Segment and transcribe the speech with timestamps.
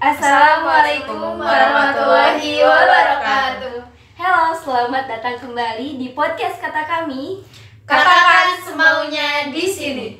[0.00, 3.84] Assalamualaikum warahmatullahi wabarakatuh.
[4.16, 7.44] Halo, selamat datang kembali di podcast kata kami.
[7.84, 10.16] Katakan semaunya di sini.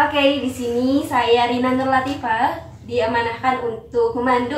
[0.00, 4.56] Oke, di sini saya Rina Nur Latifah diamanahkan untuk memandu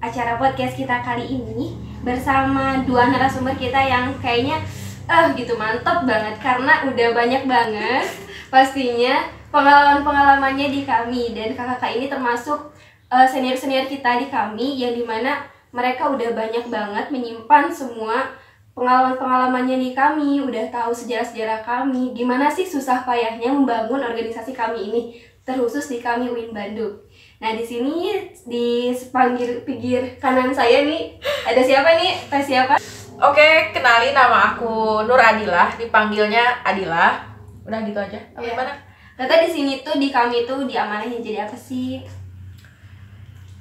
[0.00, 4.64] acara podcast kita kali ini bersama dua narasumber kita yang kayaknya
[5.08, 6.40] eh gitu mantap banget.
[6.40, 8.06] Karena udah banyak banget
[8.48, 11.36] pastinya pengalaman-pengalamannya di kami.
[11.36, 12.72] Dan kakak-kakak ini termasuk
[13.12, 18.32] eh, senior-senior kita di kami yang di mana mereka udah banyak banget menyimpan semua
[18.78, 25.00] pengalaman-pengalamannya di kami, udah tahu sejarah-sejarah kami, gimana sih susah payahnya membangun organisasi kami ini,
[25.42, 27.02] terkhusus di kami UIN Bandung.
[27.38, 28.10] Nah di sini
[28.44, 31.14] di pinggir pinggir kanan saya nih
[31.46, 32.18] ada siapa nih?
[32.26, 32.74] Teh siapa?
[33.18, 37.14] Oke, kenalin nama aku Nur Adila, dipanggilnya Adila.
[37.62, 38.18] Udah gitu aja.
[38.34, 38.54] Apa Iya.
[38.54, 38.72] gimana?
[39.14, 42.02] Tata di sini tuh di kami tuh diamanahin jadi apa sih?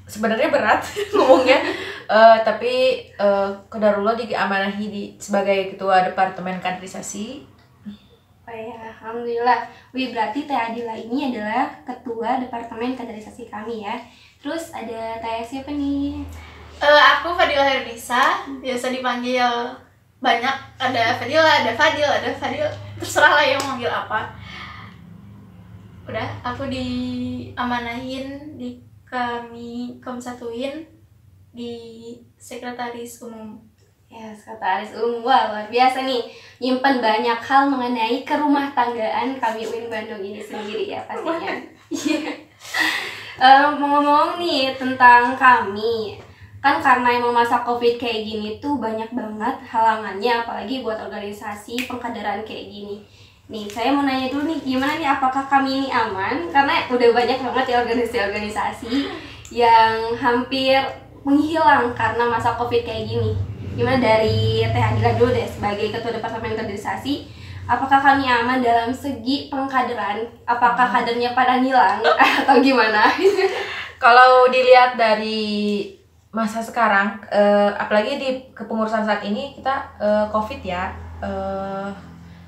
[0.05, 0.81] Sebenarnya berat
[1.13, 1.59] ngomongnya,
[2.07, 2.73] Eh, tapi
[3.11, 7.43] eh Kodarullah diamanahi di sebagai ketua departemen kaderisasi.
[8.47, 9.67] Oh ya, alhamdulillah.
[9.91, 13.99] Wih, berarti Teh Adila ini adalah ketua departemen kaderisasi kami ya.
[14.39, 16.23] Terus ada Teh siapa nih?
[16.79, 19.43] Eh, aku Fadila Hernisa, biasa dipanggil
[20.23, 24.31] banyak ada Fadila, ada Fadil, ada Fadil, terserah lah yang manggil apa.
[26.07, 30.87] Udah, aku diamanahin di kami Kom Satuin
[31.51, 31.75] di
[32.39, 33.59] sekretaris umum.
[34.07, 35.27] Ya, sekretaris umum.
[35.27, 36.23] Wah, luar biasa nih.
[36.63, 41.53] Nyimpen banyak hal mengenai kerumah tanggaan kami UIN Bandung ini sendiri ya pastinya.
[41.87, 42.19] Iya.
[43.39, 46.19] Eh, mau ngomong nih tentang kami.
[46.59, 52.43] Kan karena emang masa Covid kayak gini tuh banyak banget halangannya apalagi buat organisasi pengkaderan
[52.43, 52.99] kayak gini.
[53.47, 56.51] Nih, saya mau nanya dulu nih, gimana nih apakah kami ini aman?
[56.51, 58.91] Karena udah banyak banget ya organisasi-organisasi
[59.55, 60.83] yang hampir
[61.23, 63.46] menghilang karena masa Covid kayak gini.
[63.77, 67.29] Gimana dari Teh Adila dulu deh sebagai Ketua Departemen Kaderisasi,
[67.69, 70.25] apakah kami aman dalam segi pengkaderan?
[70.49, 72.01] Apakah kadernya pada ngilang
[72.41, 73.05] atau gimana?
[74.03, 75.85] Kalau dilihat dari
[76.33, 80.89] masa sekarang, eh, apalagi di kepengurusan saat ini kita eh, COVID ya,
[81.21, 81.89] eh,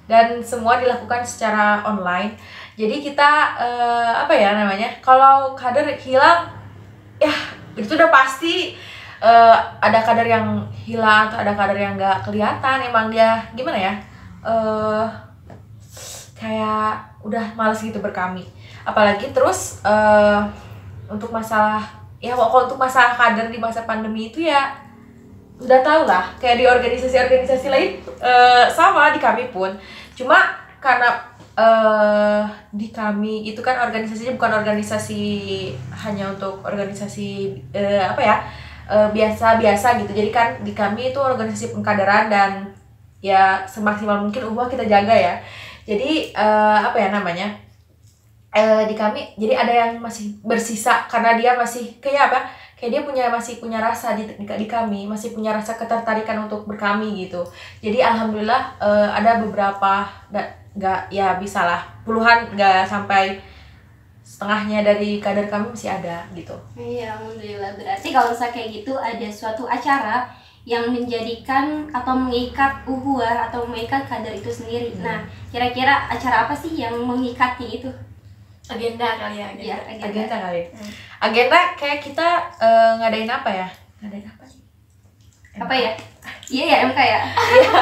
[0.09, 2.34] dan semua dilakukan secara online.
[2.73, 4.97] Jadi kita eh, apa ya namanya?
[4.97, 6.50] Kalau kader hilang,
[7.22, 7.29] ya
[7.78, 8.73] itu udah pasti
[9.19, 12.78] eh, ada kader yang hilang atau ada kader yang nggak kelihatan.
[12.84, 13.94] Emang dia gimana ya?
[14.40, 15.06] eh
[16.40, 18.47] kayak udah males gitu berkami.
[18.88, 20.41] Apalagi terus eh
[21.09, 21.84] untuk masalah
[22.19, 24.75] ya kalau untuk masalah kader di masa pandemi itu ya
[25.59, 29.75] udah tau lah kayak di organisasi-organisasi lain eh, sama di kami pun
[30.16, 31.19] cuma karena
[31.59, 35.22] eh di kami itu kan organisasinya bukan organisasi
[35.91, 38.38] hanya untuk organisasi eh, apa ya
[38.90, 40.12] biasa-biasa gitu.
[40.18, 42.74] Jadi kan di kami itu organisasi pengkaderan dan
[43.22, 45.36] ya semaksimal mungkin ubah kita jaga ya.
[45.86, 47.54] Jadi eh, apa ya namanya?
[48.50, 52.40] Eh di kami jadi ada yang masih bersisa karena dia masih kayak apa?
[52.80, 56.66] Kayak dia punya masih punya rasa di, di, di kami masih punya rasa ketertarikan untuk
[56.66, 57.46] berkami gitu.
[57.84, 60.10] Jadi alhamdulillah eh, ada beberapa
[60.80, 63.42] nggak ya bisa lah puluhan nggak sampai
[64.40, 67.76] setengahnya dari kader kami masih ada gitu Iya, alhamdulillah.
[67.76, 70.32] Berarti kalau misalnya kayak gitu ada suatu acara
[70.64, 74.96] yang menjadikan atau mengikat uhuah atau mengikat kader itu sendiri.
[74.96, 75.04] Hmm.
[75.04, 75.20] Nah,
[75.50, 77.92] kira-kira acara apa sih yang mengikatnya itu?
[78.66, 79.66] Agenda kali ya, agenda.
[79.66, 80.06] Ya, agenda.
[80.08, 80.92] agenda kali Hmm.
[81.20, 82.28] agenda kayak kita
[82.58, 83.68] eh, ngadain apa ya
[84.00, 84.62] ngadain apa sih
[85.58, 85.92] Apa ya?
[86.48, 87.20] Iya ya MK ya.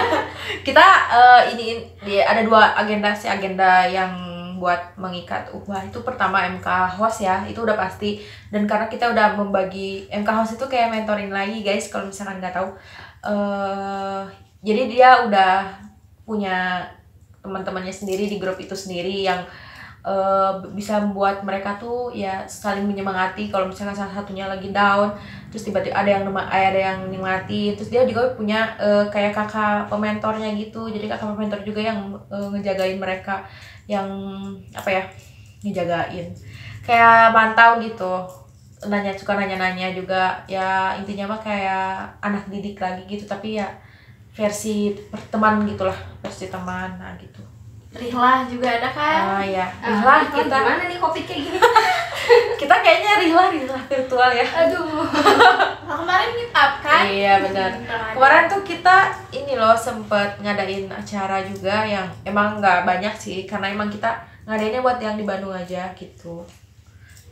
[0.66, 1.66] kita eh, ini
[2.02, 4.10] di- ada dua agenda sih agenda yang
[4.58, 5.50] buat mengikat.
[5.66, 8.20] Wah itu pertama MK host ya itu udah pasti.
[8.52, 12.54] Dan karena kita udah membagi MK host itu kayak mentoring lagi guys kalau misalkan nggak
[12.54, 12.70] tahu.
[13.26, 14.24] Eh
[14.66, 15.70] jadi dia udah
[16.28, 16.84] punya
[17.40, 19.40] teman-temannya sendiri di grup itu sendiri yang
[20.04, 25.16] eh, bisa membuat mereka tuh ya saling menyemangati kalau misalkan salah satunya lagi down
[25.48, 29.88] terus tiba-tiba ada yang nema- ada yang nyemangati terus dia juga punya eh, kayak kakak
[29.88, 30.88] pementornya gitu.
[30.88, 33.44] Jadi kakak pementor juga yang eh, ngejagain mereka
[33.86, 34.08] yang
[34.72, 35.04] apa ya
[35.62, 36.28] ngejagain
[36.82, 38.14] kayak mantau gitu
[38.84, 40.38] nanya suka nanya-nanya juga.
[40.46, 41.90] Ya intinya mah kayak
[42.20, 43.68] anak didik lagi gitu tapi ya
[44.32, 44.94] versi
[45.28, 47.42] teman gitulah versi teman nah gitu.
[47.90, 50.54] Rihlah juga ada kan Ah ya, Ah, Rihlah itu kita.
[50.54, 51.58] gimana nih covid kayak gini
[52.62, 54.46] kita kayaknya Rihlah Rihlah virtual ya.
[54.46, 55.06] aduh
[55.88, 57.72] Nah, kemarin meet up kan Iya benar.
[58.12, 63.72] Kemarin tuh kita ini loh sempet ngadain acara juga yang emang nggak banyak sih karena
[63.72, 66.44] emang kita ngadainnya buat yang di Bandung aja gitu.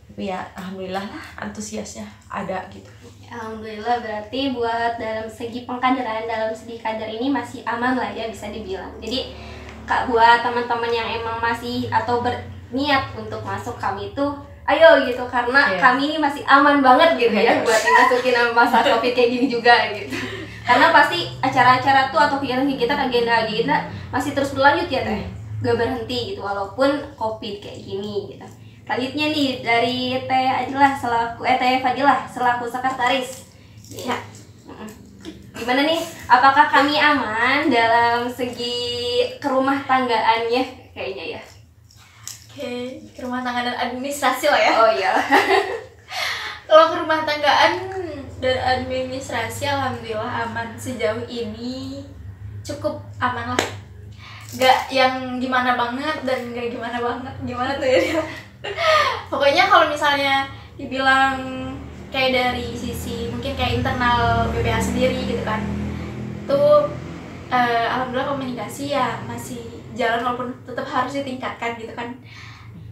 [0.07, 2.88] Tapi ya alhamdulillah lah antusiasnya ada gitu.
[3.27, 8.47] Alhamdulillah berarti buat dalam segi pengkaderan dalam segi kader ini masih aman lah ya bisa
[8.47, 8.95] dibilang.
[9.03, 9.36] Jadi
[9.83, 14.25] kak buat teman-teman yang emang masih atau berniat untuk masuk kami itu
[14.65, 15.79] ayo gitu karena Iya.
[15.79, 17.62] kami ini masih aman banget gitu ya Iya.
[17.62, 20.09] buat dimasukin masa covid kayak gini juga gitu.
[20.65, 25.21] Karena pasti acara-acara tuh atau kegiatan-kegiatan agenda-agenda masih terus berlanjut ya teh.
[25.62, 28.45] Gak berhenti gitu walaupun covid kayak gini gitu.
[28.85, 33.50] Selanjutnya nih dari Teh Adilah selaku eh Teh Fadilah selaku sekretaris.
[33.89, 34.18] Ya.
[35.57, 36.01] Gimana nih?
[36.29, 41.41] Apakah kami aman dalam segi kerumah tanggaannya kayaknya ya?
[42.56, 44.72] Oke, ke rumah tangga dan administrasi lah ya.
[44.80, 45.12] Oh iya.
[46.72, 47.84] Kalau ke rumah tanggaan
[48.40, 52.00] dan administrasi alhamdulillah aman sejauh ini
[52.63, 53.63] cukup aman lah.
[54.56, 57.36] Gak yang gimana banget dan gak gimana banget.
[57.44, 58.24] Gimana tuh ya dia?
[59.36, 60.48] Pokoknya kalau misalnya
[60.80, 61.36] dibilang
[62.07, 65.60] kayak dari sisi mungkin kayak internal BPH sendiri gitu kan.
[66.48, 66.88] Tuh
[67.52, 72.12] eh, alhamdulillah komunikasi ya masih jalan walaupun tetap harus ditingkatkan gitu kan.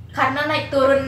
[0.09, 1.03] Karena naik turun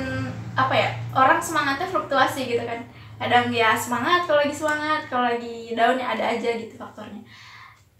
[0.55, 2.79] apa ya orang semangatnya fluktuasi gitu kan.
[3.15, 7.23] Kadang ya semangat kalau lagi semangat kalau lagi down ya ada aja gitu faktornya.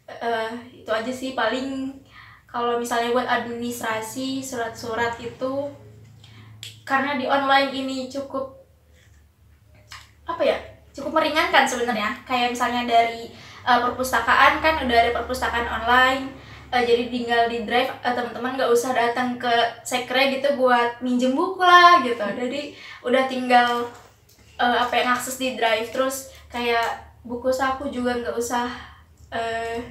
[0.06, 0.51] Eh,
[0.83, 1.95] itu aja sih paling
[2.45, 5.53] kalau misalnya buat administrasi surat-surat itu
[6.86, 8.53] karena di online ini cukup
[10.25, 10.57] apa ya
[10.95, 12.15] cukup meringankan sebenarnya.
[12.24, 13.31] Kayak misalnya dari
[13.68, 16.44] eh, perpustakaan kan udah ada perpustakaan online
[16.75, 19.54] Eh, jadi tinggal di drive eh, teman-teman nggak usah datang ke
[19.88, 22.19] sekre gitu buat minjem buku lah gitu.
[22.19, 23.88] Jadi udah tinggal
[24.60, 25.88] eh, apa yang akses di drive.
[25.88, 28.68] Terus kayak buku saku juga nggak usah
[29.31, 29.88] eh,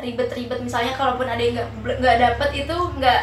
[0.00, 0.64] ribet-ribet.
[0.64, 3.22] Misalnya kalaupun ada yang nggak nggak dapet itu nggak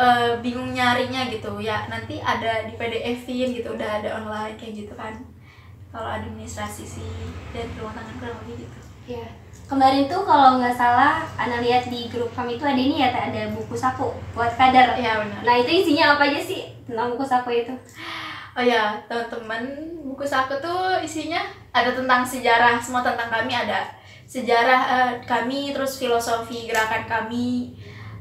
[0.00, 1.60] eh, bingung nyarinya gitu.
[1.60, 5.12] Ya nanti ada di PDF-in gitu udah ada online kayak gitu kan.
[5.92, 7.12] Kalau administrasi sih
[7.52, 8.80] dan rumah tangga kurang lebih gitu.
[9.12, 9.43] Iya.
[9.64, 13.48] Kemarin tuh kalau nggak salah, Ana lihat di grup kami itu ada ini ya, ada
[13.56, 14.92] buku saku buat kader.
[15.00, 17.72] ya benar Nah itu isinya apa aja sih tentang buku saku itu?
[18.54, 19.64] Oh ya, teman-teman,
[20.04, 23.88] buku saku tuh isinya ada tentang sejarah, semua tentang kami ada
[24.28, 27.74] sejarah eh, kami, terus filosofi gerakan kami,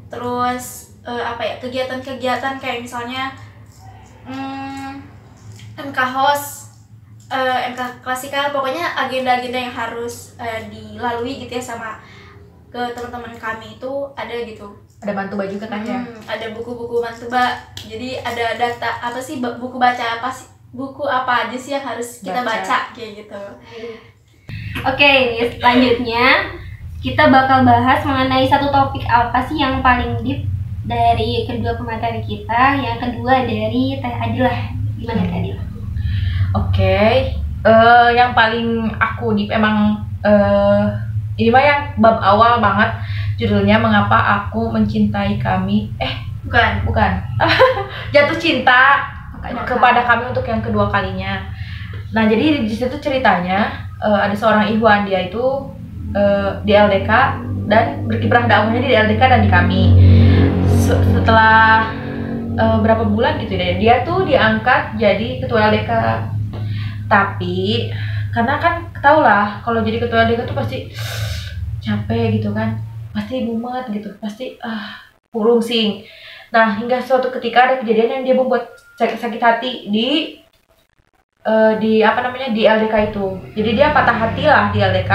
[0.08, 3.36] terus eh, apa ya kegiatan-kegiatan kayak misalnya
[4.24, 5.04] hmm,
[5.76, 6.63] MK host,
[7.34, 11.98] eh, MK klasikal, pokoknya agenda-agenda yang harus eh, dilalui gitu ya sama
[12.74, 14.66] ke teman-teman kami itu ada gitu.
[15.06, 16.02] Ada bantuba juga kan ya?
[16.02, 17.54] Hmm, ada buku-buku mantuba.
[17.78, 20.50] Jadi ada data apa sih buku baca apa sih?
[20.74, 22.66] Buku apa aja sih yang harus kita Baca.
[22.66, 23.44] baca, kayak gitu.
[24.90, 25.06] Oke,
[25.38, 26.26] ini selanjutnya
[26.98, 30.50] kita bakal bahas mengenai satu topik apa sih yang paling deep
[30.90, 32.82] dari kedua pemateri kita.
[32.82, 34.60] Yang kedua dari Teh Adilah.
[34.98, 35.73] Gimana Teh Adilah?
[36.54, 37.34] Oke,
[37.66, 40.84] eh yang paling aku di emang eh
[41.34, 42.94] ini mah yang bab awal banget
[43.42, 44.14] judulnya mengapa
[44.46, 46.14] aku mencintai kami eh
[46.46, 46.84] Bukan.
[46.86, 47.12] bukan
[48.14, 49.10] jatuh cinta
[49.42, 51.42] Kepada kepada kami untuk yang kedua kalinya.
[52.14, 55.44] Nah jadi di situ ceritanya eh, ada seorang Ikhwan dia itu
[56.14, 57.10] eh, di LDK
[57.68, 59.84] dan berkiprah dakwahnya di LDK dan di kami.
[60.70, 61.90] Se- Setelah
[62.56, 65.92] eh, berapa bulan gitu deh dia tuh diangkat jadi ketua LDK.
[67.08, 67.90] Tapi
[68.34, 70.78] karena kan tau lah kalau jadi ketua LDK tuh pasti
[71.84, 72.80] capek gitu kan,
[73.14, 76.06] pasti mumet gitu, pasti ah pusing.
[76.54, 80.38] Nah, hingga suatu ketika ada kejadian yang dia membuat sakit, hati di
[81.42, 83.26] eh, di apa namanya di LDK itu.
[83.58, 85.14] Jadi dia patah hati lah di LDK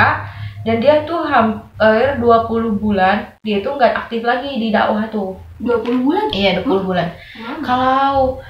[0.67, 5.39] dan dia tuh hampir 20 bulan dia tuh nggak aktif lagi di dakwah tuh.
[5.63, 6.27] 20 bulan?
[6.35, 7.09] Iya, 20 bulan.
[7.39, 7.63] Hmm.
[7.63, 8.43] Kalau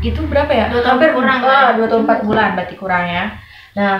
[0.00, 0.66] itu berapa ya?
[0.72, 1.76] Dua tahun hampir kurang, ah, ya?
[1.76, 3.24] dua tahun empat bulan berarti kurang ya.
[3.76, 3.98] Nah,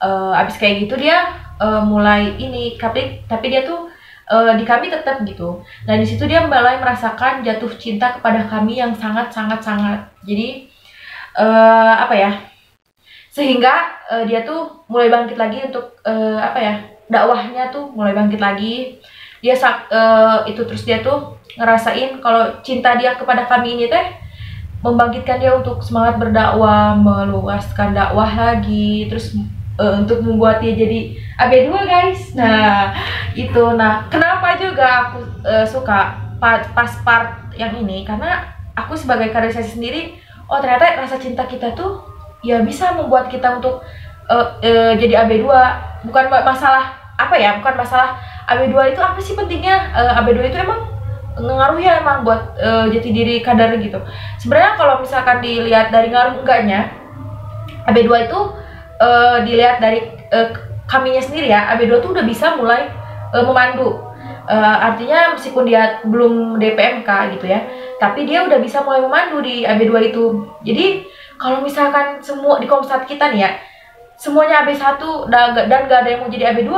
[0.00, 1.28] eh, abis kayak gitu dia
[1.60, 3.92] eh, mulai ini tapi tapi dia tuh
[4.32, 5.60] eh, di kami tetap gitu.
[5.84, 10.00] Dan di situ dia mulai merasakan jatuh cinta kepada kami yang sangat sangat sangat.
[10.24, 10.68] Jadi
[11.36, 12.32] eh, apa ya?
[13.28, 16.76] Sehingga eh, dia tuh mulai bangkit lagi untuk eh, apa ya?
[17.04, 18.96] dakwahnya tuh mulai bangkit lagi.
[19.44, 24.23] Dia eh, itu terus dia tuh ngerasain kalau cinta dia kepada kami ini teh
[24.84, 29.32] membangkitkan dia untuk semangat berdakwah, meluaskan dakwah lagi, terus
[29.80, 32.20] eh, untuk membuat dia jadi AB2 guys.
[32.36, 32.92] Nah,
[33.32, 33.64] itu.
[33.72, 39.78] Nah, kenapa juga aku eh, suka pa- pas part yang ini karena aku sebagai kaderisasi
[39.78, 40.18] sendiri
[40.50, 42.02] oh ternyata rasa cinta kita tuh
[42.42, 43.80] ya bisa membuat kita untuk
[44.28, 45.46] eh, eh, jadi AB2
[46.04, 48.18] bukan ma- masalah apa ya bukan masalah
[48.50, 50.82] AB2 itu apa sih pentingnya Eh, AB2 itu emang
[51.34, 53.98] ngaruh ya emang buat eh, jati diri kader gitu.
[54.38, 56.94] Sebenarnya kalau misalkan dilihat dari ngaruh enggaknya
[57.90, 58.40] AB2 itu
[59.02, 59.98] eh, dilihat dari
[60.30, 60.48] eh,
[60.86, 62.86] kaminya sendiri ya AB2 tuh udah bisa mulai
[63.34, 63.98] eh, memandu.
[64.44, 67.64] Eh, artinya meskipun dia belum DPMK gitu ya
[67.96, 70.24] tapi dia udah bisa mulai memandu di AB2 itu.
[70.62, 71.08] Jadi
[71.40, 73.50] kalau misalkan semua di komsat kita nih ya
[74.14, 76.70] semuanya AB1 dan dan gak ada yang mau jadi AB2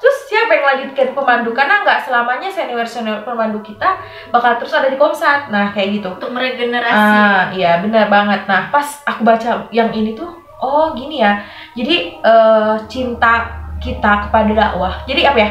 [0.00, 4.00] terus siapa yang lanjut ke pemandu karena nggak selamanya senior senior pemandu kita
[4.32, 8.48] bakal terus ada di komsat nah kayak gitu untuk meregenerasi Ah, iya benar banget.
[8.48, 11.44] Nah, pas aku baca yang ini tuh, oh gini ya.
[11.76, 13.44] Jadi eh, cinta
[13.76, 15.04] kita kepada dakwah.
[15.04, 15.50] Jadi apa ya?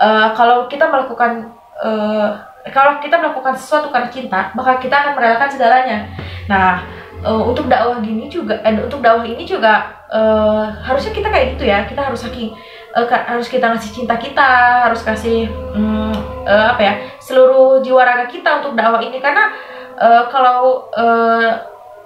[0.00, 1.50] Eh, kalau kita melakukan
[1.82, 2.28] eh,
[2.70, 5.98] kalau kita melakukan sesuatu karena cinta, maka kita akan merelakan segalanya.
[6.46, 6.84] Nah,
[7.20, 11.64] eh, untuk dakwah gini juga, eh, untuk dakwah ini juga eh, harusnya kita kayak gitu
[11.66, 11.86] ya.
[11.86, 12.50] Kita harus saking
[12.94, 16.14] ka- harus kita ngasih cinta kita, harus kasih hmm,
[16.46, 16.94] eh, apa ya?
[17.22, 19.54] seluruh jiwa raga kita untuk dakwah ini karena
[19.94, 21.50] eh, kalau eh,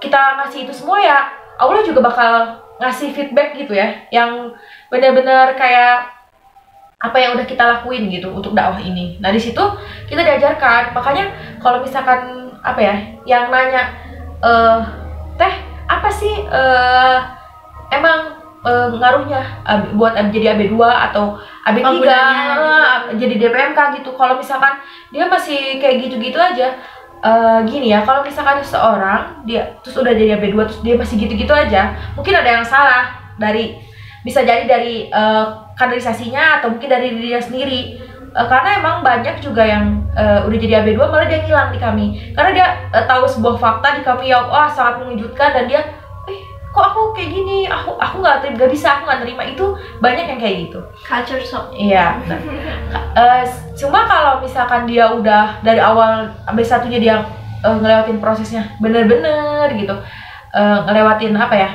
[0.00, 4.52] kita ngasih itu semua ya Allah juga bakal ngasih feedback gitu ya yang
[4.90, 6.10] benar-benar kayak
[6.98, 9.20] apa yang udah kita lakuin gitu untuk dakwah ini.
[9.20, 9.60] Nah di situ
[10.08, 12.96] kita diajarkan makanya kalau misalkan apa ya
[13.28, 13.92] yang nanya
[14.40, 14.80] eh
[15.36, 17.18] teh apa sih eh
[18.64, 22.64] eh, ngaruhnya ab- buat ab- jadi AB2 atau AB3 Penggunanya gitu.
[22.64, 24.10] eh, jadi DPMK gitu.
[24.12, 26.74] Kalau misalkan dia masih kayak gitu-gitu aja
[27.20, 31.52] eh, gini ya, kalau misalkan seorang dia terus udah jadi AB2 terus dia masih gitu-gitu
[31.52, 33.76] aja, mungkin ada yang salah dari
[34.20, 35.44] bisa jadi dari eh,
[35.74, 38.00] kaderisasinya atau mungkin dari dirinya sendiri.
[38.34, 42.06] Eh, karena emang banyak juga yang eh, udah jadi AB2 malah dia ngilang di kami.
[42.32, 46.03] Karena dia eh, tahu sebuah fakta di kami yang wah sangat mengejutkan dan dia eh
[46.74, 49.66] kok aku kayak gini, aku aku nggak nggak bisa, aku nggak terima itu
[50.02, 50.82] banyak yang kayak gitu.
[51.06, 52.18] culture shock Iya.
[53.14, 53.42] Eh,
[53.78, 57.16] cuma kalau misalkan dia udah dari awal sampai satunya dia
[57.62, 59.94] eh, ngelewatin prosesnya bener-bener gitu,
[60.50, 61.70] eh, ngelewatin apa ya?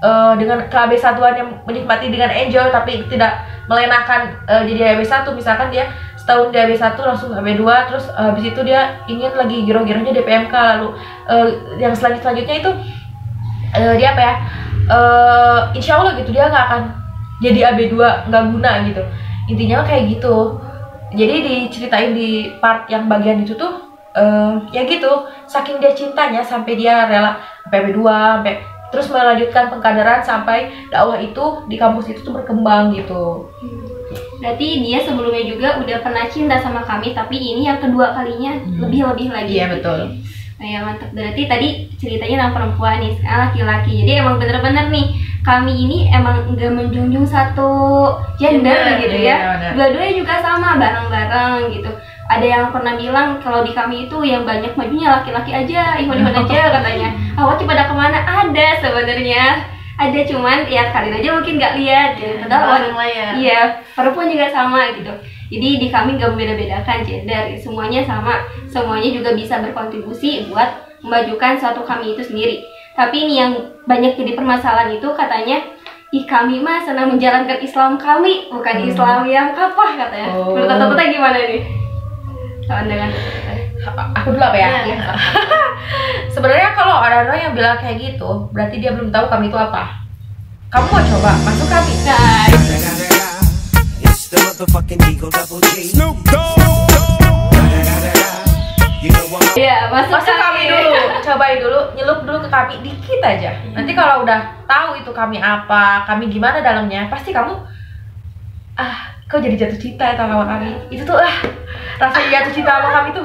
[0.00, 5.68] eh, dengan KB satuan yang menikmati dengan enjoy tapi tidak melenakan eh, jadi AB1 misalkan
[5.68, 10.54] dia setahun di AB1 langsung AB2 terus eh, habis itu dia ingin lagi giro-gironya DPMK
[10.56, 10.96] lalu
[11.28, 12.70] eh, yang selanjut selanjutnya itu
[13.74, 14.34] eh, dia apa ya?
[14.90, 16.82] Eh insya Allah gitu dia nggak akan
[17.40, 17.94] jadi AB2
[18.28, 19.02] nggak guna gitu.
[19.48, 20.58] Intinya kayak gitu.
[21.10, 23.82] Jadi diceritain di part yang bagian itu tuh
[24.14, 25.26] eh, ya gitu.
[25.46, 28.54] Saking dia cintanya sampai dia rela sampai AB2 sampai
[28.90, 33.46] terus melanjutkan pengkaderan sampai dakwah itu di kampus itu tuh berkembang gitu.
[34.42, 38.82] Berarti dia sebelumnya juga udah pernah cinta sama kami, tapi ini yang kedua kalinya Hmm.
[38.82, 39.52] lebih-lebih lagi.
[39.54, 40.18] iya betul
[40.60, 41.08] Nah, ya mantap.
[41.16, 43.92] Berarti tadi ceritanya tentang perempuan nih, sekarang laki-laki.
[44.04, 45.06] Jadi emang bener-bener nih,
[45.40, 47.72] kami ini emang nggak menjunjung satu
[48.36, 49.72] gender gitu iya, ya.
[49.72, 51.88] Dua-duanya juga sama, bareng-bareng gitu.
[52.28, 56.60] Ada yang pernah bilang kalau di kami itu yang banyak majunya laki-laki aja, ikhwan-ikhwan aja
[56.76, 57.08] katanya.
[57.40, 58.18] Awat pada ke mana?
[58.20, 59.44] Ada sebenarnya.
[59.96, 62.10] Ada cuman ya kalian aja mungkin nggak lihat.
[62.20, 62.36] gitu.
[62.44, 63.60] Padahal ya Iya,
[63.96, 65.12] perempuan juga sama gitu.
[65.50, 70.70] Jadi di kami nggak membeda-bedakan gender, semuanya sama, semuanya juga bisa berkontribusi buat
[71.02, 72.62] memajukan suatu kami itu sendiri.
[72.94, 73.52] Tapi ini yang
[73.84, 75.58] banyak jadi permasalahan itu katanya,
[76.10, 78.88] ih kami mah senang menjalankan Islam kami, bukan Hmm.
[78.88, 80.30] Islam yang kapah katanya.
[80.38, 80.54] Oh.
[80.54, 81.62] Menurut Tata gimana nih?
[82.70, 83.10] Pandangan
[84.14, 84.98] aku dulu apa ya Iya.
[86.34, 90.04] sebenarnya kalau ada orang yang bilang kayak gitu berarti dia belum tahu kami itu apa
[90.70, 93.09] kamu mau coba masuk kami Nah,
[94.60, 95.88] motherfucking Eagle Double G.
[95.88, 96.60] Snoop Dogg.
[99.00, 100.68] You know I'm Iya, masuk, masuk kami.
[100.68, 100.92] dulu.
[101.24, 103.56] Cobain dulu nyelup dulu ke kami dikit aja.
[103.72, 107.56] Nanti kalau udah tahu itu kami apa kami gimana dalamnya pasti kamu
[108.76, 110.76] ah kau jadi jatuh cinta ya sama kami.
[110.92, 111.36] Itu tuh ah
[111.96, 113.24] rasa jatuh cinta sama kami tuh.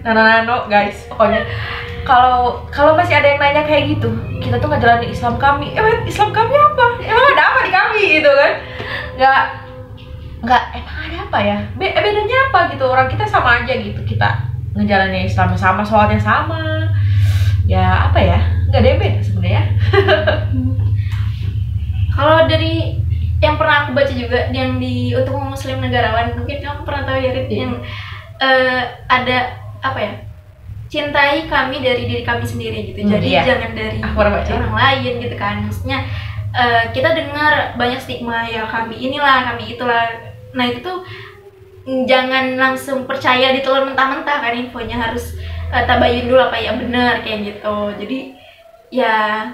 [0.00, 1.44] Nano nano guys pokoknya.
[2.08, 4.08] Kalau kalau masih ada yang nanya kayak gitu
[4.40, 5.76] kita tuh ngejalanin Islam kami.
[5.76, 6.86] Emang Islam kami apa?
[7.04, 8.02] Emang ada apa di kami?
[8.16, 8.52] Gitu kan.
[9.20, 9.44] Nggak
[10.44, 11.58] nggak emang ada apa ya?
[11.74, 12.84] Be bedanya apa gitu?
[12.84, 14.44] Orang kita sama aja gitu kita
[14.76, 16.92] ngejalanin Islam sama sholatnya sama.
[17.64, 18.38] Ya apa ya?
[18.68, 19.62] Nggak ada yang beda sebenarnya.
[22.14, 23.02] Kalau dari
[23.42, 27.30] yang pernah aku baca juga yang di untuk muslim negarawan mungkin kamu pernah tahu ya
[27.34, 27.58] Rit Iya.
[27.60, 27.72] yang
[28.40, 29.38] eh, ada
[29.82, 30.12] apa ya?
[30.88, 33.02] Cintai kami dari diri kami sendiri gitu.
[33.02, 33.42] Hmm, jadi iya.
[33.42, 34.50] jangan dari Aku pernah baca.
[34.54, 35.54] orang lain gitu kan.
[35.66, 35.98] Maksudnya
[36.54, 40.06] eh, kita dengar banyak stigma ya kami inilah kami itulah
[40.54, 41.02] nah itu tuh
[42.08, 45.36] jangan langsung percaya ditelan mentah-mentah kan infonya harus
[45.68, 47.76] uh, tabayun dulu apa ya benar kayak gitu.
[48.00, 48.18] Jadi
[48.88, 49.50] ya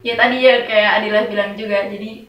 [0.00, 2.24] ya tadi ya kayak Adila bilang juga jadi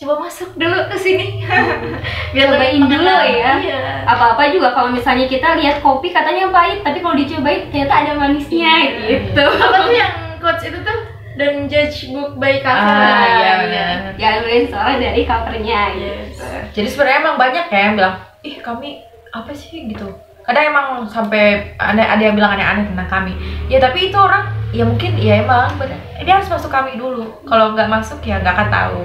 [0.00, 1.44] coba masuk dulu ke sini.
[2.32, 3.52] Biar Cobain lebih dulu ya.
[3.60, 3.80] iya.
[4.08, 8.96] apa-apa juga kalau misalnya kita lihat kopi katanya pahit tapi kalau dicobain ternyata ada manisnya
[8.96, 9.44] gitu.
[9.44, 14.38] apa tuh yang quotes itu tuh dan judge book by cover Ah, iya, ya jangan
[14.42, 16.34] beliin soalnya dari covernya Yes.
[16.34, 20.06] gitu Jadi sebenarnya emang banyak ya yang bilang, ih kami apa sih gitu.
[20.40, 23.32] Kadang emang sampai ada ada yang bilang aneh-aneh tentang kami.
[23.66, 25.94] Ya tapi itu orang ya mungkin ya emang bener.
[26.20, 27.26] Dia harus masuk kami dulu.
[27.44, 29.00] Kalau nggak masuk ya nggak akan tahu.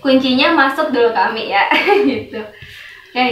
[0.00, 1.64] kuncinya masuk dulu kami ya
[2.04, 3.24] gitu oke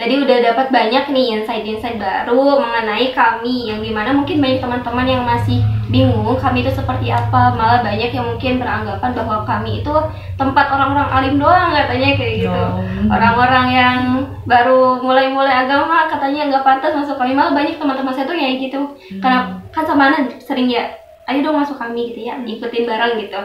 [0.00, 5.04] tadi udah dapat banyak nih insight-insight baru mengenai kami yang di mana mungkin banyak teman-teman
[5.04, 5.60] yang masih
[5.92, 7.52] bingung kami itu seperti apa.
[7.52, 9.92] Malah banyak yang mungkin beranggapan bahwa kami itu
[10.40, 12.48] tempat orang-orang alim doang katanya kayak gitu.
[12.48, 13.12] No.
[13.12, 14.00] orang-orang yang
[14.48, 17.36] baru mulai-mulai agama katanya nggak pantas masuk kami.
[17.36, 18.80] Malah banyak teman-teman saya tuh kayak gitu.
[19.20, 20.96] Karena kan sama sering ya
[21.30, 23.38] ayo dong masuk kami gitu ya ikutin bareng gitu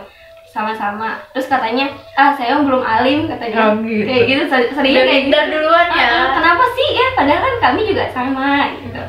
[0.55, 1.19] sama-sama.
[1.35, 3.75] Terus katanya ah saya belum alim katanya.
[3.75, 4.07] Oh, gitu.
[4.07, 5.35] kayak gitu ser- seringnya Dan kayak gitu.
[5.35, 6.07] minder duluan ya.
[6.07, 6.88] Ah, kenapa sih?
[6.95, 8.47] Ya padahal kan kami juga sama
[8.79, 9.01] gitu.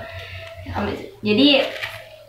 [0.74, 1.48] Kami- jadi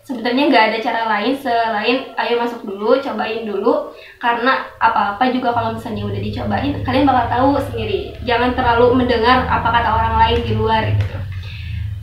[0.06, 3.90] sebenarnya nggak ada cara lain selain ayo masuk dulu cobain dulu.
[4.22, 8.14] Karena apa-apa juga kalau misalnya udah dicobain kalian bakal tahu sendiri.
[8.22, 11.18] Jangan terlalu mendengar apa kata orang lain di luar gitu.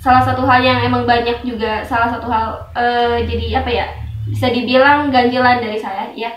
[0.03, 3.87] Salah satu hal yang emang banyak juga salah satu hal eh, jadi apa ya
[4.25, 6.29] bisa dibilang ganjilan dari saya ya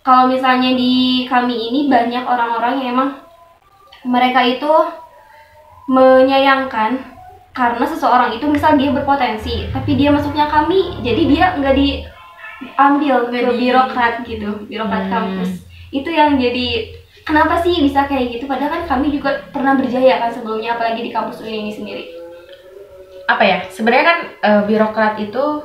[0.00, 3.10] kalau misalnya di kami ini banyak orang-orang yang emang
[4.04, 4.72] mereka itu
[5.90, 6.96] menyayangkan
[7.50, 13.38] karena seseorang itu misal dia berpotensi tapi dia masuknya kami jadi dia nggak diambil ke
[13.58, 15.12] birokrat gitu birokrat Hmm.
[15.12, 16.94] kampus itu yang jadi
[17.26, 21.10] kenapa sih bisa kayak gitu padahal kan kami juga pernah berjaya kan sebelumnya apalagi di
[21.10, 22.04] kampus ini sendiri
[23.30, 23.62] Apa ya?
[23.70, 25.62] Sebenarnya kan eh, birokrat itu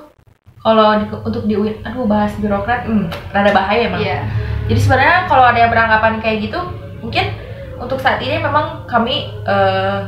[0.66, 4.02] kalau di- untuk di UIN, aduh bahas birokrat, hmm, rada bahaya emang.
[4.02, 4.26] Iya.
[4.66, 6.58] Jadi sebenarnya kalau ada yang beranggapan kayak gitu,
[7.06, 7.38] mungkin
[7.78, 10.00] untuk saat ini memang kami eh,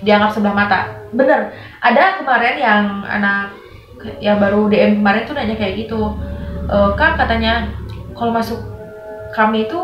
[0.00, 0.80] dianggap sebelah mata.
[1.12, 1.52] Bener,
[1.84, 3.52] ada kemarin yang anak
[4.16, 6.16] yang baru DM kemarin tuh nanya kayak gitu,
[6.72, 7.68] "Eh, kak katanya
[8.16, 8.56] kalau masuk
[9.36, 9.80] kami itu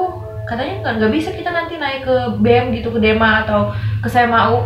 [0.49, 3.69] katanya nggak nggak bisa kita nanti naik ke BM gitu ke Dema atau
[4.01, 4.65] ke SMAU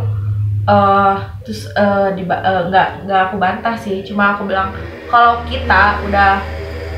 [1.43, 4.71] terus eh, diba- eh, nggak nggak aku bantah sih cuma aku bilang
[5.07, 6.42] kalau kita udah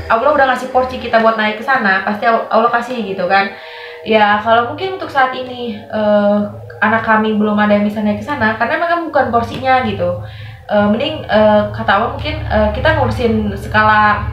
[0.09, 3.53] Allah udah ngasih porsi kita buat naik ke sana pasti Allah kasih gitu kan.
[4.01, 6.37] Ya kalau mungkin untuk saat ini eh,
[6.81, 10.25] anak kami belum ada yang bisa naik ke sana karena memang bukan porsinya gitu.
[10.65, 14.25] Eh, mending eh, kata Allah mungkin eh, kita ngurusin skala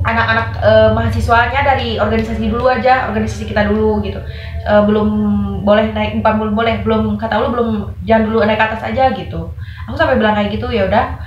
[0.00, 4.22] anak-anak eh, mahasiswanya dari organisasi dulu aja organisasi kita dulu gitu.
[4.62, 5.08] Eh, belum
[5.66, 7.68] boleh naik bukan belum boleh belum kata Allah belum
[8.06, 9.50] jangan dulu naik atas aja gitu.
[9.90, 11.18] Aku sampai bilang kayak gitu ya udah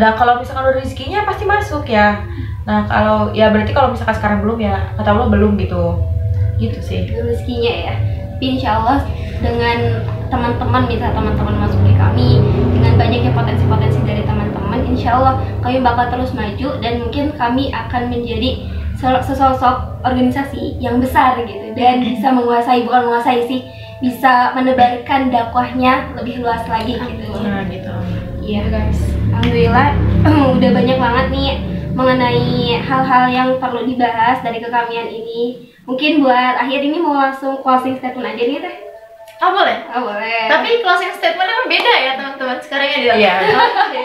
[0.00, 2.24] Dan kalau misalkan udah rezekinya pasti masuk ya.
[2.64, 6.00] Nah kalau ya berarti kalau misalkan sekarang belum ya kata Allah belum gitu.
[6.56, 7.12] Gitu sih.
[7.12, 7.94] Rezekinya ya.
[8.34, 9.04] Tapi insya Allah
[9.44, 10.00] dengan
[10.32, 12.42] teman-teman misal teman-teman masuk di kami
[12.74, 18.10] dengan banyaknya potensi-potensi dari teman-teman insya Allah kami bakal terus maju dan mungkin kami akan
[18.10, 18.66] menjadi
[18.98, 23.60] se- sesosok organisasi yang besar gitu dan bisa menguasai bukan menguasai sih
[24.02, 27.30] bisa menebarkan dakwahnya lebih luas lagi gitu.
[27.44, 27.92] Nah gitu
[28.44, 29.00] iya guys
[29.32, 29.88] alhamdulillah
[30.60, 31.52] udah banyak banget nih
[31.94, 37.96] mengenai hal-hal yang perlu dibahas dari kekamian ini mungkin buat akhir ini mau langsung closing
[37.96, 38.76] statement aja nih teh
[39.42, 39.76] Oh boleh.
[39.92, 43.14] oh boleh Tapi closing statementnya kan beda ya teman-teman sekarang ya dia.
[43.18, 43.34] Iya.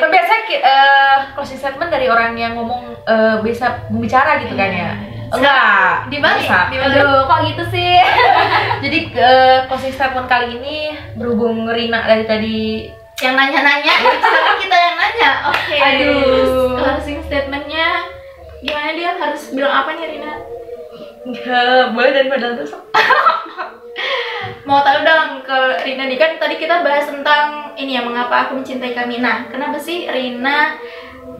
[0.01, 4.91] Kan biasanya eh, closing statement dari orang yang ngomong eh, bisa membicara gitu kan ya.
[5.29, 6.09] Enggak.
[6.11, 6.59] Dibalik, bisa.
[6.73, 6.91] dibalik.
[6.97, 7.93] aduh kok gitu sih
[8.83, 12.59] Jadi eh, closing statement kali ini berhubung Rina dari tadi
[13.19, 15.31] Yang nanya-nanya, sekarang kita yang nanya.
[15.51, 15.75] Oke.
[15.75, 16.79] Aduh.
[16.79, 18.07] Closing statementnya
[18.63, 20.33] gimana dia harus bilang apa nih Rina?
[21.27, 22.71] Nggak, boleh dari badan terus.
[24.67, 28.59] Mau tahu dong ke Rina nih kan tadi kita bahas tentang ini ya mengapa aku
[28.59, 29.19] mencintai kami.
[29.19, 30.79] Nah, kenapa sih Rina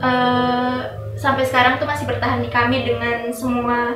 [0.04, 0.78] eh,
[1.16, 3.96] sampai sekarang tuh masih bertahan di kami dengan semua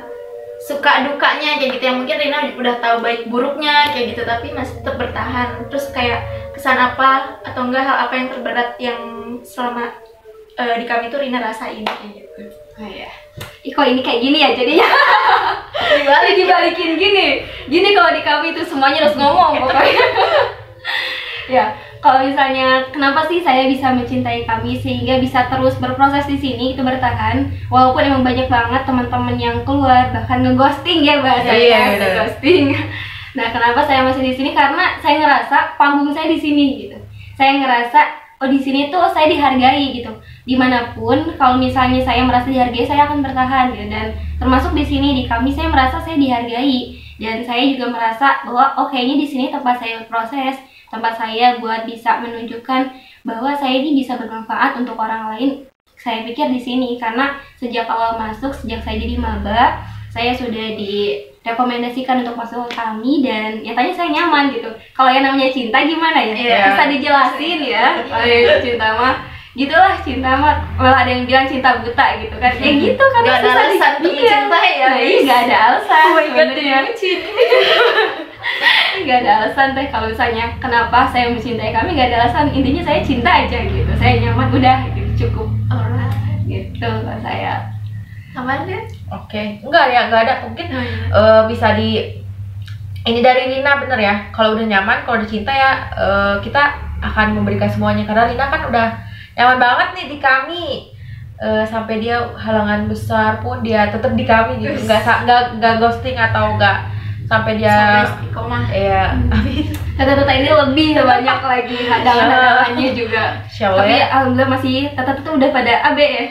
[0.64, 4.80] suka dukanya kayak gitu yang mungkin Rina udah tahu baik buruknya kayak gitu tapi masih
[4.80, 6.24] tetap bertahan terus kayak
[6.64, 9.00] kesan apa atau enggak hal apa yang terberat yang
[9.44, 9.92] selama
[10.56, 12.40] eh, di kami tuh Rina rasain kayak gitu.
[12.80, 13.12] Oh iya.
[13.60, 14.88] Ih, kok ini kayak gini ya jadinya?
[15.92, 17.44] Dibalik dibalikin gini.
[17.68, 20.06] Gini kalau di kami itu semuanya harus ngomong pokoknya.
[21.52, 26.72] Ya kalau misalnya kenapa sih saya bisa mencintai kami sehingga bisa terus berproses di sini
[26.72, 27.52] itu bertahan?
[27.68, 32.00] Walaupun emang banyak banget teman-teman yang keluar bahkan ngeghosting ya bahasanya Iya, bener.
[32.00, 32.64] ngeghosting
[33.34, 34.50] Nah, kenapa saya masih di sini?
[34.54, 36.96] Karena saya ngerasa panggung saya di sini gitu.
[37.34, 38.00] Saya ngerasa
[38.38, 40.14] oh di sini tuh saya dihargai gitu.
[40.46, 43.90] Di mana pun, kalau misalnya saya merasa dihargai, saya akan bertahan gitu.
[43.90, 48.74] Dan termasuk di sini di kami saya merasa saya dihargai dan saya juga merasa bahwa
[48.78, 50.58] oh kayaknya di sini tempat saya berproses,
[50.90, 52.82] tempat saya buat bisa menunjukkan
[53.26, 55.50] bahwa saya ini bisa bermanfaat untuk orang lain.
[55.98, 60.78] Saya pikir di sini karena sejak awal masuk, sejak saya jadi maba, saya sudah
[61.44, 64.72] direkomendasikan untuk masuk ke kami dan nyatanya saya nyaman gitu.
[64.96, 66.32] Kalau yang namanya cinta gimana ya?
[66.32, 66.56] Iya.
[66.72, 67.86] Bisa dijelasin ya.
[68.08, 69.14] Kalau yang cinta mah
[69.54, 73.38] gitulah cinta mah malah ada yang bilang cinta buta gitu kan ya gitu kan Gak
[73.38, 76.58] ada alasan untuk mencintai ya, Nah, iya gak ada alasan Oh my god, sebenarnya.
[76.58, 77.18] jadi bucin.
[79.06, 83.00] Gak ada alasan teh kalau misalnya kenapa saya mencintai kami gak ada alasan intinya saya
[83.06, 86.42] cinta aja gitu saya nyaman udah gitu cukup Alright.
[86.50, 87.73] gitu kalau saya
[88.34, 88.82] Aman deh.
[89.08, 90.34] Oke, enggak ya, enggak ada.
[90.42, 91.06] Mungkin Oh, iya.
[91.08, 91.90] eh, bisa di
[93.04, 94.14] ini dari Rina bener ya.
[94.30, 96.62] Kalau udah nyaman, kalau udah cinta ya eh, kita
[97.00, 98.02] akan memberikan semuanya.
[98.02, 98.86] Karena Rina kan udah
[99.34, 100.66] nyaman banget nih di kami.
[101.36, 104.78] Eh, sampai dia halangan besar pun dia tetap di kami gitu.
[104.80, 106.90] Enggak sa- enggak enggak ghosting atau enggak
[107.24, 108.64] sampai dia Sampai istiqomah.
[108.68, 109.64] ya amin.
[109.94, 114.06] tata-tata ini lebih banyak lagi hadangan-hadangannya juga Insya Allah tapi ya.
[114.12, 116.24] alhamdulillah masih tata-tata udah pada AB ya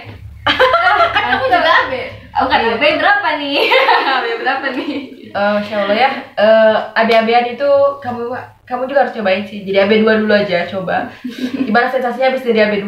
[0.43, 1.93] Kan kamu juga AB.
[2.35, 2.59] oh kan.
[2.59, 3.57] AB berapa nih
[4.15, 4.93] AB berapa nih
[5.33, 6.09] Eh, Insya Allah ya.
[6.35, 8.29] Eh, AB-ABan itu kamu
[8.63, 9.61] kamu juga harus cobain sih.
[9.61, 11.09] Jadi AB2 dulu aja coba.
[11.57, 12.85] Gimana sensasinya habis dari AB2?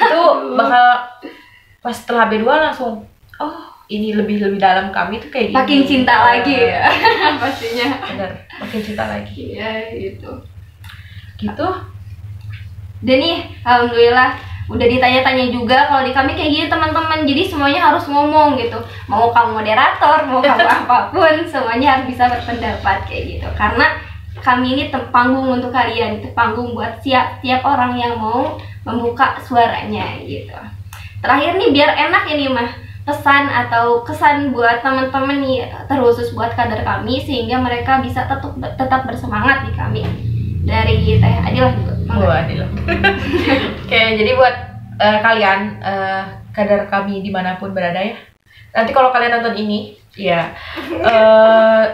[0.00, 0.20] Itu
[0.56, 0.86] bakal
[1.78, 3.04] pas setelah AB2 langsung
[3.36, 5.56] oh, ini lebih lebih dalam kami tuh kayak gini.
[5.56, 6.82] makin cinta Eh, lagi ya
[7.40, 9.42] pastinya Bener, makin cinta lagi.
[9.52, 10.32] iya gitu
[11.36, 11.68] Gitu.
[12.98, 14.34] Dan nih, alhamdulillah
[14.68, 17.24] udah ditanya-tanya juga kalau di kami kayak gini teman-teman.
[17.24, 18.76] Jadi semuanya harus ngomong gitu.
[19.08, 23.48] Mau kamu moderator, mau kamu apa pun, semuanya harus bisa berpendapat kayak gitu.
[23.56, 23.96] Karena
[24.44, 30.20] kami ini panggung untuk kalian, itu panggung buat siap tiap orang yang mau membuka suaranya
[30.22, 30.54] gitu.
[31.18, 32.70] Terakhir nih biar enak ini mah
[33.08, 39.08] pesan atau kesan buat teman-teman nih terkhusus buat kader kami sehingga mereka bisa tetap tetap
[39.08, 40.04] bersemangat di kami
[40.68, 41.92] dari Teh Adilah juga.
[42.04, 42.24] Mangga.
[42.28, 42.60] Wah, adil.
[43.84, 44.54] Oke, jadi buat
[45.00, 48.16] eh, kalian eh, kader kami di mana pun berada ya.
[48.76, 50.52] Nanti kalau kalian nonton ini, ya
[51.12, 51.84] eh,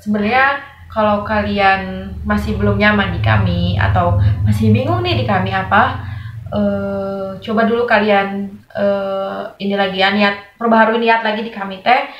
[0.00, 6.04] sebenarnya kalau kalian masih belum nyaman di kami atau masih bingung nih di kami apa,
[6.52, 12.12] eh, coba dulu kalian eh, ini lagi ya niat perbaharui niat lagi di kami teh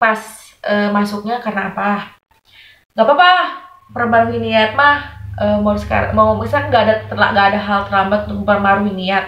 [0.00, 0.20] pas
[0.64, 2.16] eh, masuknya karena apa?
[2.96, 3.32] Gak apa-apa
[3.92, 8.20] perbarui niat mah eh, mau sekarang mau misalkan nggak ada terla- nggak ada hal terlambat
[8.28, 9.24] untuk memperbarui niat.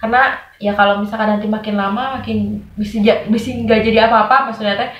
[0.00, 4.90] Karena ya kalau misalkan nanti makin lama makin bisa bisa nggak jadi apa-apa maksudnya teh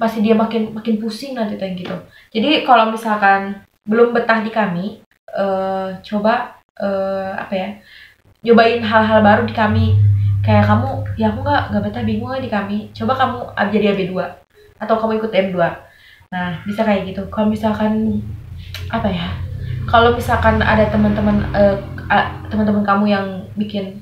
[0.00, 1.96] masih dia makin makin pusing nanti teh gitu.
[2.34, 5.00] Jadi kalau misalkan belum betah di kami
[5.32, 7.68] eh, coba eh, apa ya
[8.44, 9.86] nyobain hal-hal baru di kami.
[10.44, 12.92] Kayak kamu ya aku nggak nggak betah bingung di kami.
[12.92, 13.38] Coba kamu
[13.72, 14.12] jadi AB2
[14.76, 15.56] atau kamu ikut M2
[16.34, 17.22] nah bisa kayak gitu.
[17.30, 18.20] Kalau misalkan
[18.90, 19.28] apa ya
[19.86, 21.76] kalau misalkan ada teman-teman eh,
[22.08, 24.00] a- teman-teman kamu yang bikin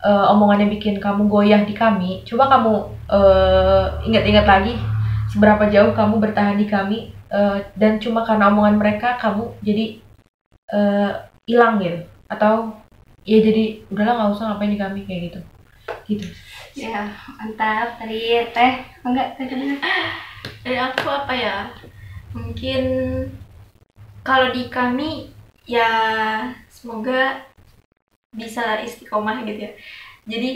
[0.00, 2.72] eh, omongannya bikin kamu goyah di kami coba kamu
[3.10, 4.74] eh, ingat-ingat lagi
[5.32, 6.98] seberapa jauh kamu bertahan di kami
[7.32, 9.84] eh, dan cuma karena omongan mereka kamu jadi
[10.72, 11.12] eh,
[11.46, 12.74] hilang gitu atau
[13.22, 15.40] ya jadi udahlah nggak usah ngapain di kami kayak gitu
[16.06, 16.26] gitu
[16.76, 17.08] Ya,
[17.40, 17.96] mantap.
[17.96, 19.80] Tadi Teh, enggak kedua.
[20.60, 21.72] dari aku apa ya
[22.36, 22.82] mungkin
[24.26, 25.30] kalau di kami
[25.70, 25.86] ya
[26.66, 27.46] semoga
[28.34, 29.72] bisa istiqomah gitu ya.
[30.26, 30.50] Jadi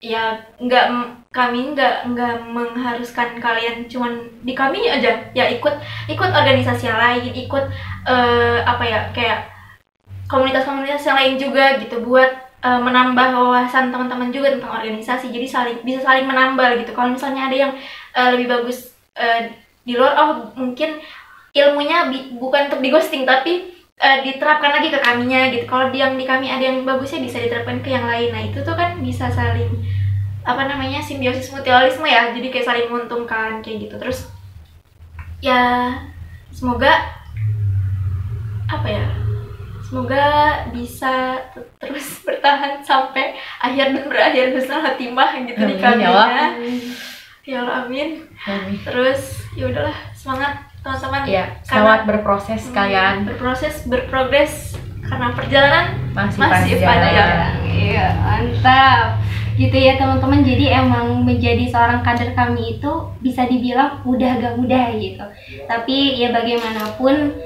[0.00, 0.84] ya nggak
[1.28, 5.20] kami nggak nggak mengharuskan kalian cuman di kami aja.
[5.36, 5.76] Ya ikut
[6.08, 7.64] ikut organisasi yang lain ikut
[8.08, 9.52] eh, apa ya kayak
[10.24, 12.32] komunitas-komunitas yang lain juga gitu buat
[12.64, 15.28] eh, menambah wawasan teman-teman juga tentang organisasi.
[15.28, 16.96] Jadi saling bisa saling menambah gitu.
[16.96, 17.72] Kalau misalnya ada yang
[18.16, 19.52] eh, lebih bagus eh,
[19.84, 21.00] di luar oh mungkin
[21.50, 25.66] ilmunya bi- bukan untuk di ghosting tapi eh, diterapkan lagi ke kaminya gitu.
[25.66, 28.30] Kalau di yang di kami ada yang bagusnya bisa diterapkan ke yang lain.
[28.32, 29.68] Nah itu tuh kan bisa saling
[30.40, 32.32] apa namanya simbiosis mutualisme ya.
[32.32, 33.94] Jadi kayak saling menguntungkan kayak gitu.
[34.00, 34.30] Terus
[35.40, 35.92] ya
[36.50, 36.90] semoga
[38.70, 39.06] apa ya
[39.82, 40.24] semoga
[40.70, 46.08] bisa te- terus bertahan sampai akhir dan berakhir bersama timah gitu di Amin, kami ya
[46.08, 46.28] Allah.
[47.42, 48.22] ya Allah amin.
[48.46, 48.78] Amin.
[48.86, 53.14] terus ya udahlah semangat teman-teman ya selamat berproses Hmm, kalian.
[53.28, 57.52] berproses berprogres karena perjalanan masih, masih panjang.
[57.66, 59.06] Iya, mantap.
[59.58, 60.40] gitu ya teman-teman.
[60.40, 65.20] Jadi emang menjadi seorang kader kami itu bisa dibilang udah gak mudah gitu.
[65.68, 67.36] Tapi ya bagaimanapun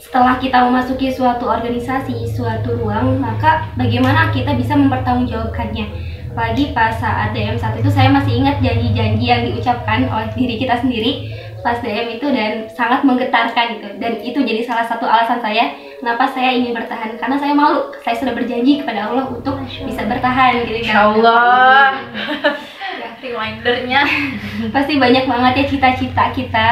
[0.00, 5.86] setelah kita memasuki suatu organisasi suatu ruang maka bagaimana kita bisa mempertanggungjawabkannya?
[6.32, 10.80] Apalagi pas saat DM saat itu saya masih ingat janji-janji yang diucapkan oleh diri kita
[10.80, 13.88] sendiri pas DM itu dan sangat menggetarkan gitu.
[14.00, 17.16] Dan itu jadi salah satu alasan saya kenapa saya ingin bertahan.
[17.20, 20.88] Karena saya malu saya sudah berjanji kepada Allah untuk bisa bertahan gitu.
[20.88, 22.00] Ya Allah.
[23.00, 24.02] ya remindernya.
[24.74, 26.70] Pasti banyak banget ya cita-cita kita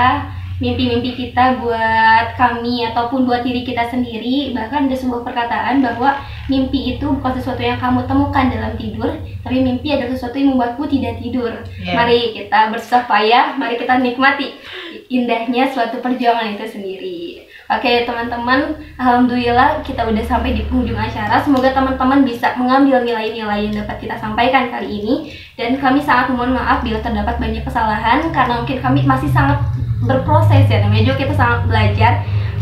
[0.59, 6.19] mimpi-mimpi kita buat kami ataupun buat diri kita sendiri bahkan ada sebuah perkataan bahwa
[6.51, 9.11] mimpi itu bukan sesuatu yang kamu temukan dalam tidur
[9.47, 11.53] tapi mimpi adalah sesuatu yang membuatmu tidak tidur.
[11.79, 11.95] Ya.
[11.95, 14.59] mari kita bersusah payah mari kita nikmati
[15.07, 17.49] indahnya suatu perjuangan itu sendiri.
[17.69, 21.37] Oke teman-teman, Alhamdulillah kita udah sampai di penghujung acara.
[21.45, 25.37] Semoga teman-teman bisa mengambil nilai-nilai yang dapat kita sampaikan kali ini.
[25.53, 29.61] Dan kami sangat mohon maaf bila terdapat banyak kesalahan Karena mungkin kami masih sangat
[30.05, 32.13] berproses ya Namanya juga kita sangat belajar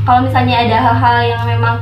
[0.07, 1.77] Kalau misalnya ada hal-hal yang memang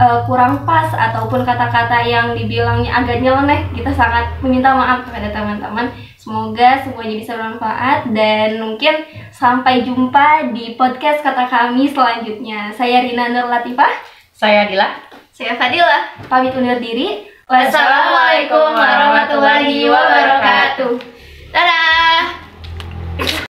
[0.00, 5.88] eh, kurang pas Ataupun kata-kata yang dibilangnya agak nyeleneh Kita sangat meminta maaf kepada teman-teman
[6.20, 12.68] Semoga semuanya bisa bermanfaat dan mungkin sampai jumpa di podcast kata kami selanjutnya.
[12.76, 13.88] Saya Rina Nur Latifah,
[14.36, 15.00] Saya Adila.
[15.32, 17.24] saya Fadila pamit undur diri.
[17.48, 21.09] Wassalamualaikum warahmatullahi wabarakatuh.